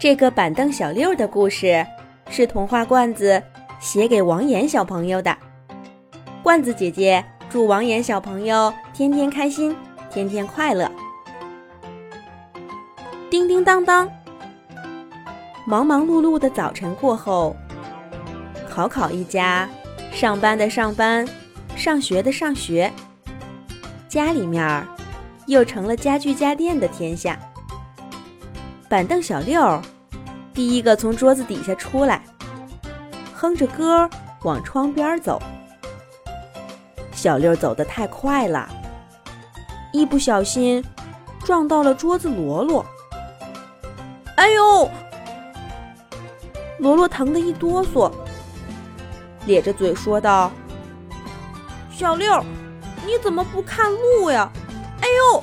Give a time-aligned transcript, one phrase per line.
[0.00, 1.86] 这个板凳小六的故事
[2.28, 3.42] 是童话罐子
[3.80, 5.34] 写给王岩小朋友的。
[6.42, 9.74] 罐子姐姐祝王岩小朋友天天开心，
[10.10, 10.90] 天天快乐。
[13.30, 14.10] 叮叮当当，
[15.66, 17.56] 忙忙碌碌的早晨过后，
[18.68, 19.68] 考考一家
[20.12, 21.26] 上班的上班，
[21.74, 22.92] 上学的上学，
[24.08, 24.86] 家里面儿
[25.46, 27.38] 又成了家具家电的天下。
[28.88, 29.80] 板凳小六
[30.52, 32.22] 第一个从桌子底下出来，
[33.34, 34.08] 哼着歌
[34.42, 35.42] 往窗边走。
[37.12, 38.68] 小六走得太快了，
[39.92, 40.84] 一不小心
[41.44, 42.84] 撞到了桌子罗罗。
[44.36, 44.90] 哎呦！
[46.78, 48.12] 罗罗疼得一哆嗦，
[49.46, 50.52] 咧着嘴说道
[51.90, 52.44] ：“小六，
[53.06, 54.50] 你怎么不看路呀？”
[55.00, 55.42] 哎呦！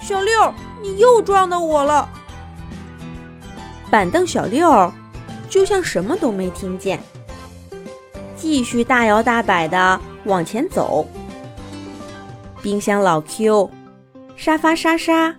[0.00, 2.08] 小六，你又撞到我了。
[3.90, 4.92] 板凳小六
[5.48, 7.00] 就像什么都没听见，
[8.36, 11.06] 继续大摇大摆地往前走。
[12.60, 13.70] 冰箱老 Q、
[14.36, 15.34] 沙发莎莎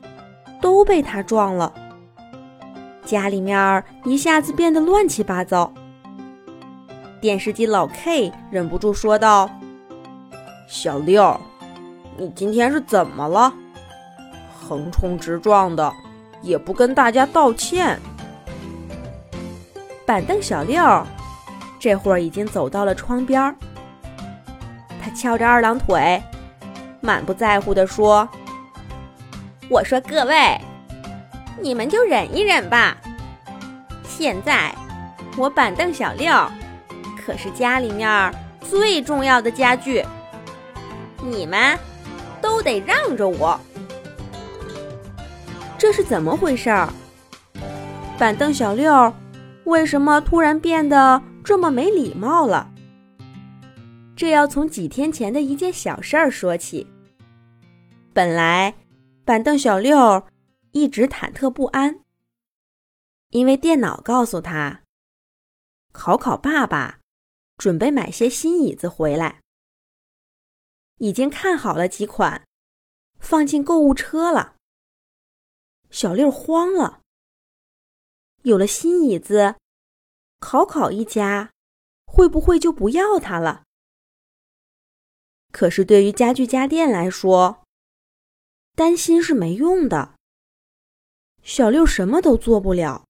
[0.60, 1.72] 都被他撞了，
[3.06, 5.72] 家里面一下子变得乱七八糟。
[7.22, 9.48] 电视机老 K 忍不住说道
[10.68, 11.40] ：“小六，
[12.18, 13.54] 你今天是怎么了？
[14.60, 15.94] 横冲直撞的，
[16.42, 18.00] 也不跟大家道歉。”
[20.10, 21.06] 板凳小六
[21.80, 23.54] 这会儿已经走到了窗边儿，
[25.00, 26.20] 他翘着二郎腿，
[27.00, 28.28] 满不在乎地说
[29.70, 30.60] ：“我说各位，
[31.62, 32.98] 你们就忍一忍吧。
[34.04, 34.74] 现在
[35.38, 36.34] 我板凳小六
[37.24, 38.34] 可是家里面
[38.68, 40.04] 最重要的家具，
[41.22, 41.78] 你们
[42.42, 43.60] 都得让着我。
[45.78, 46.90] 这是怎么回事儿？
[48.18, 49.14] 板凳小六。”
[49.70, 52.74] 为什么突然变得这么没礼貌了？
[54.16, 56.88] 这要从几天前的一件小事儿说起。
[58.12, 58.74] 本来
[59.24, 60.26] 板凳小六
[60.72, 62.00] 一直忐忑不安，
[63.30, 64.82] 因为电脑告诉他，
[65.92, 67.00] 考考爸爸
[67.56, 69.42] 准备买些新椅子回来，
[70.98, 72.44] 已经看好了几款，
[73.20, 74.56] 放进购物车了。
[75.92, 76.99] 小六慌了。
[78.44, 79.56] 有了新椅子，
[80.40, 81.52] 考考一家
[82.06, 83.64] 会不会就不要它了？
[85.52, 87.64] 可是对于家具家电来说，
[88.76, 90.16] 担心是没用的。
[91.42, 93.06] 小六什么都做不了，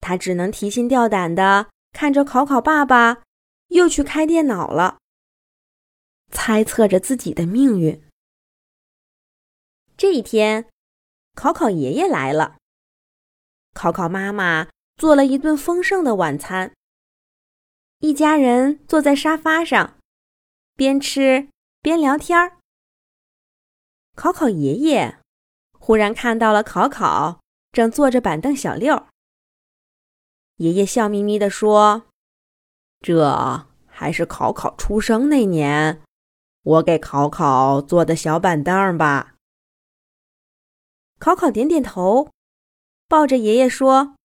[0.00, 3.22] 他只能提心吊胆的看着考考爸爸
[3.68, 4.98] 又去开电脑了，
[6.30, 8.02] 猜测着自己的命运。
[9.96, 10.68] 这一天，
[11.34, 12.58] 考考爷爷来了。
[13.74, 16.72] 考考妈妈做了一顿丰盛的晚餐，
[17.98, 19.98] 一家人坐在沙发上，
[20.76, 21.48] 边吃
[21.82, 22.58] 边聊天儿。
[24.14, 25.18] 考考爷爷
[25.72, 27.40] 忽然看到了考考
[27.72, 29.08] 正坐着板凳小六，
[30.58, 32.04] 爷爷笑眯眯地说
[33.02, 36.00] ：“这还是考考出生那年，
[36.62, 39.34] 我给考考做的小板凳吧。”
[41.18, 42.30] 考考点点头。
[43.06, 44.16] 抱着爷爷说：“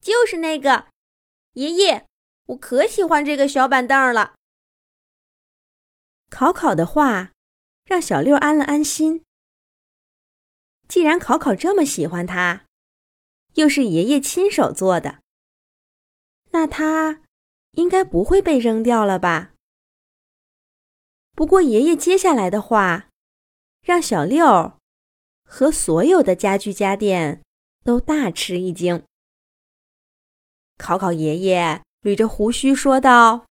[0.00, 0.88] 就是那个，
[1.52, 2.06] 爷爷，
[2.46, 4.34] 我可喜欢这个小板凳了。”
[6.30, 7.32] 考考的话
[7.84, 9.24] 让小六安了安心。
[10.88, 12.64] 既然考考这么喜欢它，
[13.54, 15.20] 又是爷爷亲手做的，
[16.50, 17.22] 那它
[17.72, 19.52] 应该不会被扔掉了吧？
[21.36, 23.08] 不过爷爷接下来的话，
[23.82, 24.78] 让小六
[25.44, 27.42] 和所有的家具家电。
[27.84, 29.04] 都大吃一惊。
[30.76, 33.46] 考考爷爷捋着胡须说道：“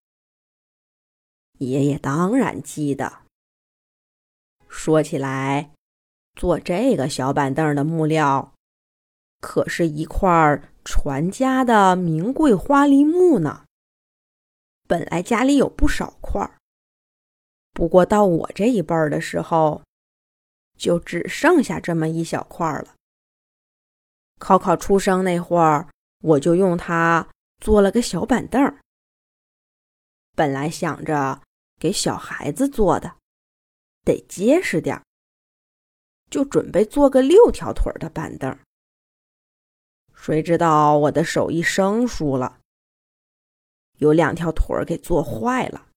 [1.60, 3.24] 爷爷当然记得。
[4.68, 5.72] 说起来，
[6.36, 8.54] 做这个小板凳的木料，
[9.42, 13.66] 可是一块传家的名贵花梨木呢。
[14.88, 16.58] 本来家里有不少块，
[17.74, 19.84] 不过到我这一辈儿的时候，
[20.78, 22.96] 就只剩下这么一小块了。”
[24.40, 25.88] 考考出生那会儿，
[26.24, 27.28] 我就用它
[27.60, 28.76] 做了个小板凳。
[30.36, 31.42] 本来想着
[31.78, 33.18] 给小孩子做的，
[34.06, 35.04] 得结实点儿
[36.30, 38.58] 就准备做个六条腿的板凳。
[40.16, 42.60] 谁知道我的手艺生疏了，
[43.98, 45.88] 有两条腿儿给做坏了，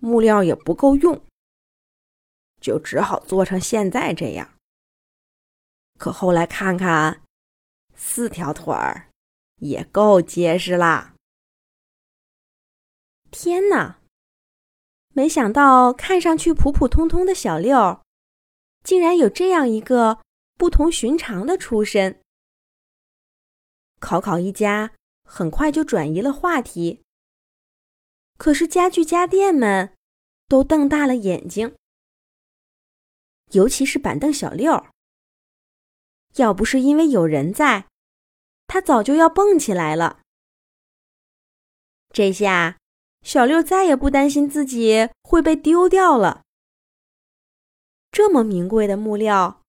[0.00, 1.24] 木料也不够用，
[2.60, 4.55] 就只好做成现在这样。
[5.98, 7.22] 可后来看看，
[7.94, 9.08] 四条腿儿
[9.56, 11.14] 也够结实啦。
[13.30, 13.98] 天哪！
[15.12, 18.02] 没想到看上去普普通通的小六，
[18.84, 20.20] 竟然有这样一个
[20.58, 22.20] 不同寻常的出身。
[23.98, 24.92] 考考一家
[25.24, 27.02] 很快就转移了话题，
[28.36, 29.94] 可是家具家电们
[30.46, 31.74] 都瞪大了眼睛，
[33.52, 34.86] 尤其是板凳小六。
[36.36, 37.86] 要不是因为有人在，
[38.66, 40.20] 他早就要蹦起来了。
[42.10, 42.78] 这下。
[43.22, 46.44] 小六再也不担心自己会被丢掉了。
[48.12, 49.62] 这么名贵的木料，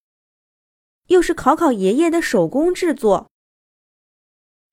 [1.08, 3.32] 又是考考爷爷的手工制作，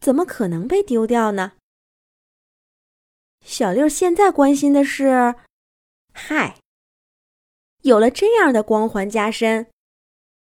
[0.00, 1.52] 怎么可能被丢掉呢？
[3.40, 5.34] 小六现在关心的是：
[6.12, 6.58] 嗨，
[7.80, 9.70] 有了这样的光环加身，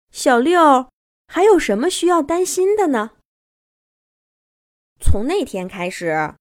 [0.10, 0.90] 小六
[1.34, 3.18] 还有什么需要担心的呢？
[5.02, 6.36] 从那天开始，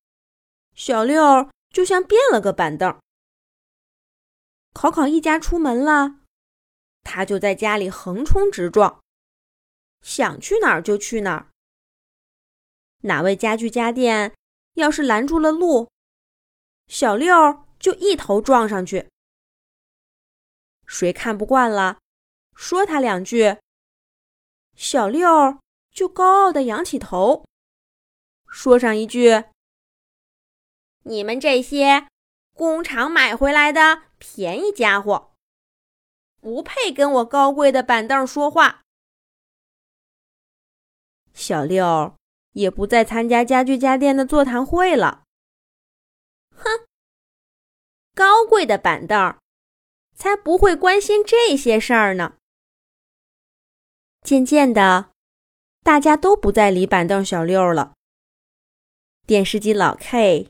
[0.74, 1.48] 小六。
[1.72, 3.00] 就像变了个板凳。
[4.74, 6.20] 考考一家出门了，
[7.02, 9.00] 他就在家里横冲直撞，
[10.02, 11.48] 想去哪儿就去哪儿。
[13.04, 14.34] 哪位家具家电
[14.74, 15.88] 要是拦住了路，
[16.88, 19.08] 小六就一头撞上去。
[20.86, 22.00] 谁看不惯了，
[22.54, 23.56] 说他两句，
[24.82, 25.61] 小六
[25.93, 27.44] 就高傲的仰起头，
[28.49, 29.44] 说上一句。
[31.05, 32.08] 你们这些
[32.52, 35.31] 工厂买回来的便宜家伙，
[36.40, 38.82] 不配跟我高贵的板凳说话。
[41.32, 42.17] 小六
[42.50, 45.23] 也不再参加家具家电的座谈会了。
[46.56, 46.64] 哼，
[48.17, 49.38] 高贵的板凳
[50.17, 52.38] 才不会关心这些事儿呢。
[54.22, 55.10] 渐渐的，
[55.82, 57.94] 大家都不再理板凳小六了。
[59.26, 60.48] 电视机老 K。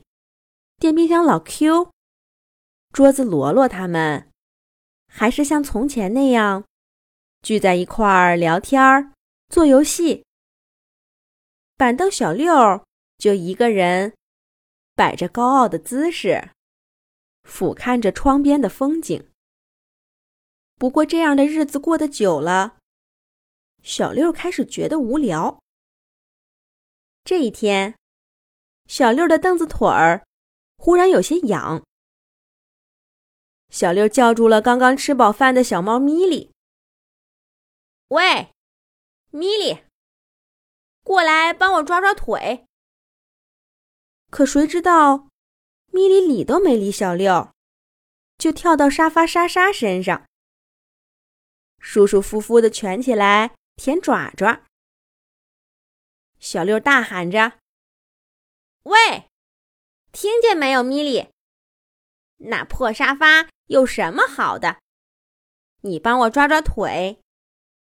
[0.77, 1.91] 电冰箱老 Q，
[2.91, 4.29] 桌子罗罗他们，
[5.07, 6.65] 还是像从前那样
[7.41, 9.11] 聚在一块儿聊天儿、
[9.47, 10.25] 做游戏。
[11.77, 12.83] 板凳小六
[13.17, 14.13] 就一个人
[14.93, 16.49] 摆着高傲的姿势，
[17.43, 19.29] 俯瞰着窗边的风景。
[20.75, 22.77] 不过这样的日子过得久了，
[23.83, 25.61] 小六开始觉得无聊。
[27.23, 27.95] 这一天，
[28.87, 30.25] 小六的凳子腿儿。
[30.77, 31.81] 忽然有些痒，
[33.69, 36.51] 小六叫住了刚刚吃饱饭的小猫咪莉
[38.09, 38.49] ：“喂，
[39.31, 39.83] 咪莉，
[41.05, 42.65] 过来帮我抓抓腿。”
[44.29, 45.29] 可谁知道，
[45.91, 47.53] 咪莉理都没理小六，
[48.37, 50.27] 就跳到沙发莎莎身上，
[51.79, 54.63] 舒舒服服的蜷起来舔爪爪。
[56.39, 57.59] 小六大喊着
[58.83, 59.29] ：“喂！”
[60.11, 61.29] 听见没有，米莉？
[62.37, 64.79] 那破沙发有什么好的？
[65.81, 67.19] 你帮我抓抓腿，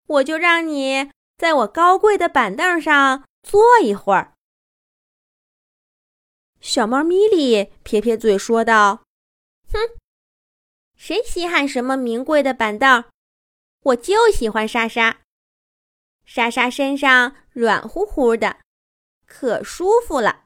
[0.06, 4.34] 我就让你在我高贵的板凳上坐一会儿。
[6.60, 9.02] 小猫咪莉撇撇嘴说道
[9.72, 9.98] ：“哼，
[10.96, 13.04] 谁稀罕什么名贵的板凳？
[13.82, 15.21] 我就喜欢莎莎。
[16.24, 18.60] 莎莎身上软乎乎的，
[19.26, 20.44] 可舒服了。”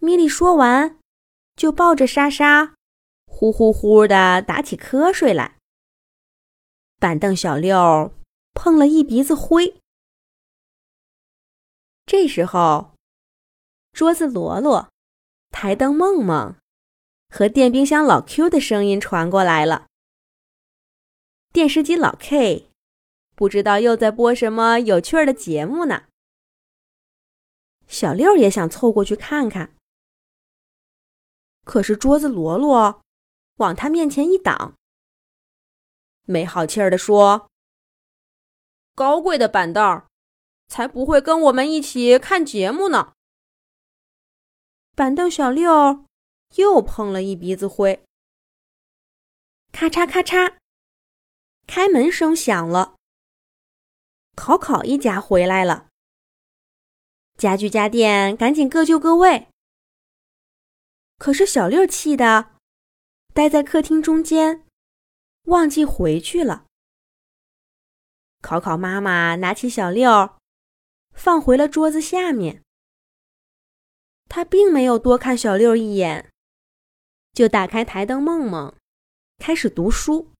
[0.00, 0.98] 米莉说完，
[1.56, 2.74] 就抱着莎莎，
[3.26, 5.58] 呼呼呼的打起瞌睡来。
[6.98, 8.14] 板凳小六
[8.54, 9.80] 碰了一鼻子灰。
[12.04, 12.94] 这时候，
[13.92, 14.90] 桌子罗罗、
[15.50, 16.56] 台灯梦梦
[17.28, 19.86] 和电冰箱老 Q 的声音传过来了。
[21.52, 22.70] 电视机老 K
[23.42, 26.04] 不知道又在播什么有趣的节目呢。
[27.88, 29.74] 小六也想凑过去看看。
[31.64, 33.02] 可是桌子罗罗
[33.56, 34.76] 往他面前一挡，
[36.24, 37.50] 没好气儿地说
[38.94, 40.06] ：“高贵的板凳
[40.68, 43.14] 才不会跟我们一起看节目呢。”
[44.94, 46.06] 板凳小六
[46.54, 48.04] 又碰了一鼻子灰，
[49.72, 50.58] 咔嚓咔嚓，
[51.66, 52.94] 开门声响了。
[54.34, 55.88] 考考一家回来了，
[57.36, 59.48] 家具家电赶紧各就各位。
[61.18, 62.52] 可是小六气的，
[63.32, 64.64] 待在客厅中间，
[65.44, 66.66] 忘记回去了。
[68.40, 70.36] 考考妈妈拿起小六，
[71.12, 72.62] 放回了桌子下面。
[74.28, 76.32] 他并没有多看小六一眼，
[77.32, 78.74] 就打开台灯梦梦，
[79.38, 80.32] 开始读书。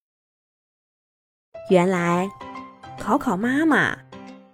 [1.71, 2.29] 原来，
[3.03, 3.99] 考考妈妈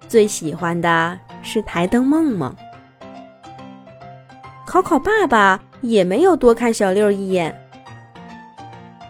[0.08, 2.56] 最喜欢的是台灯梦梦。
[4.66, 7.54] 考考爸爸也没有多看小六一眼，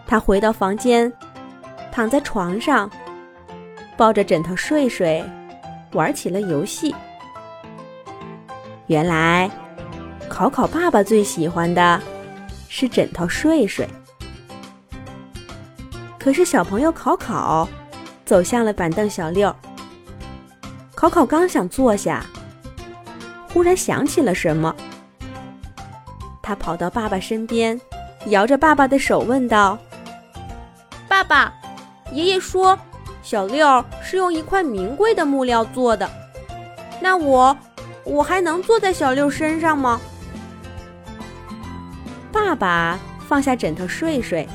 [0.05, 1.09] 他回到房间，
[1.89, 2.91] 躺在床上，
[3.95, 5.23] 抱着枕头睡睡，
[5.93, 6.93] 玩起了游戏。
[8.87, 9.49] 原来，
[10.27, 12.01] 考考爸爸最喜欢的
[12.67, 13.87] 是枕头睡睡。
[16.19, 17.69] 可是小朋友考考
[18.29, 19.53] 走向了板凳小六。
[20.93, 22.23] 考考刚想坐下，
[23.51, 24.75] 忽然想起了什么，
[26.39, 27.81] 他跑到爸爸身边，
[28.27, 29.79] 摇着爸爸的手问道
[31.09, 31.51] ：“爸爸，
[32.11, 32.77] 爷爷说
[33.23, 36.07] 小六是用一块名贵的木料做的，
[37.01, 37.57] 那我
[38.03, 39.99] 我还能坐在小六身上吗？”
[42.31, 44.47] 爸爸放下枕头睡睡。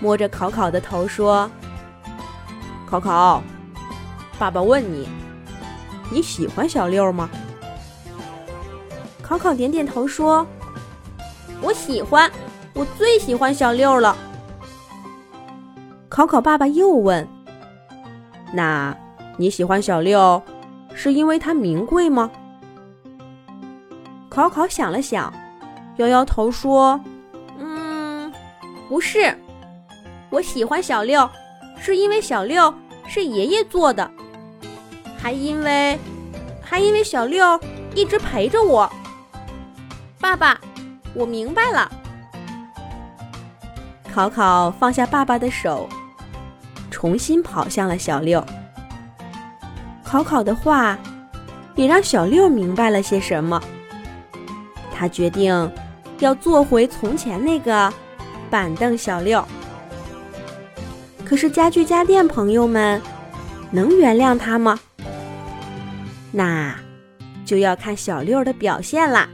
[0.00, 1.48] 摸着考考的头说
[2.92, 3.42] ：“考考，
[4.38, 5.08] 爸爸问你，
[6.10, 7.26] 你喜欢小六吗？”
[9.22, 10.46] 考考点点头说
[11.62, 12.30] ：“我喜欢，
[12.74, 14.14] 我最喜欢小六了。”
[16.10, 17.26] 考考爸爸又问
[18.52, 18.94] ：“那
[19.38, 20.42] 你喜欢小六，
[20.94, 22.30] 是因为它名贵吗？”
[24.28, 25.32] 考考想了想，
[25.96, 27.00] 摇摇头说
[27.58, 28.30] ：“嗯，
[28.86, 29.34] 不是。”
[30.28, 31.26] 我喜欢小六，
[31.84, 32.72] 是因为小六
[33.08, 34.08] 是爷爷做的，
[35.18, 35.98] 还因为，
[36.62, 37.58] 还因为小六
[37.92, 38.88] 一直陪着我。
[40.20, 40.60] 爸爸，
[41.12, 41.90] 我明白了。
[44.14, 45.88] 考考放下爸爸的手，
[46.88, 48.44] 重新跑向了小六。
[50.04, 50.96] 考考的话
[51.74, 53.60] 也让小六明白了些什么。
[54.94, 55.68] 他决定
[56.20, 57.92] 要做回从前那个
[58.48, 59.44] 板凳小六。
[61.32, 63.00] 可是家具家电朋友们
[63.70, 64.78] 能原谅他吗？
[66.30, 66.78] 那
[67.46, 69.26] 就要看小六的表现啦。